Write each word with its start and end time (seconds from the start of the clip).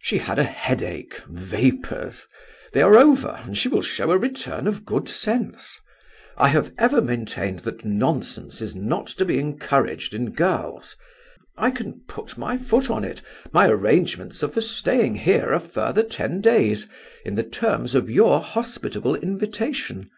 She 0.00 0.16
had 0.16 0.38
a 0.38 0.42
headache, 0.42 1.20
vapours. 1.28 2.24
They 2.72 2.80
are 2.80 2.96
over, 2.96 3.40
and 3.44 3.58
she 3.58 3.68
will 3.68 3.82
show 3.82 4.10
a 4.10 4.16
return 4.16 4.66
of 4.66 4.86
good 4.86 5.06
sense. 5.06 5.78
I 6.38 6.48
have 6.48 6.72
ever 6.78 7.02
maintained 7.02 7.58
that 7.58 7.84
nonsense 7.84 8.62
is 8.62 8.74
not 8.74 9.06
to 9.08 9.26
be 9.26 9.38
encouraged 9.38 10.14
in 10.14 10.30
girls. 10.32 10.96
I 11.58 11.70
can 11.72 12.02
put 12.08 12.38
my 12.38 12.56
foot 12.56 12.88
on 12.88 13.04
it. 13.04 13.20
My 13.52 13.66
arrangements 13.68 14.42
are 14.42 14.48
for 14.48 14.62
staying 14.62 15.16
here 15.16 15.52
a 15.52 15.60
further 15.60 16.04
ten 16.04 16.40
days, 16.40 16.88
in 17.26 17.34
the 17.34 17.44
terms 17.44 17.94
of 17.94 18.08
your 18.08 18.40
hospitable 18.40 19.16
invitation. 19.16 20.08